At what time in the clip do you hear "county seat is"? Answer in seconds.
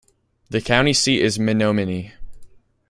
0.61-1.37